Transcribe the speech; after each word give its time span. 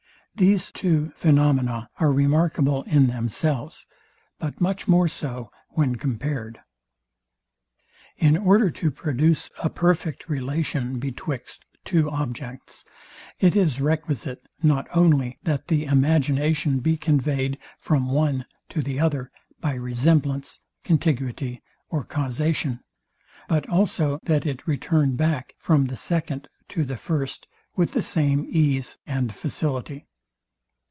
These 0.33 0.71
two 0.71 1.11
phaenomena 1.13 1.89
are 1.99 2.11
remarkable 2.11 2.83
in 2.83 3.07
themselves, 3.07 3.85
but 4.39 4.61
much 4.61 4.87
more 4.87 5.09
so 5.09 5.51
when 5.71 5.97
compared. 5.97 6.61
In 8.15 8.37
order 8.37 8.69
to 8.71 8.89
produce 8.89 9.49
a 9.61 9.69
perfect 9.69 10.29
relation 10.29 10.99
betwixt 10.99 11.65
two 11.83 12.09
objects, 12.09 12.85
it 13.39 13.57
is 13.57 13.81
requisite, 13.81 14.41
not 14.63 14.87
only 14.95 15.37
that 15.43 15.67
the 15.67 15.83
imagination 15.83 16.79
be 16.79 16.95
conveyed 16.95 17.59
from 17.77 18.09
one 18.09 18.45
to 18.69 18.81
the 18.81 19.01
other 19.01 19.29
by 19.59 19.73
resemblance, 19.73 20.61
contiguity 20.85 21.61
or 21.89 22.05
causation, 22.05 22.79
but 23.49 23.67
also 23.67 24.17
that 24.23 24.45
it 24.45 24.65
return 24.65 25.17
back 25.17 25.53
from 25.59 25.85
the 25.87 25.97
second 25.97 26.47
to 26.69 26.85
the 26.85 26.97
first 26.97 27.49
with 27.75 27.91
the 27.91 28.01
same 28.01 28.47
ease 28.49 28.97
and 29.05 29.35
facility. 29.35 30.07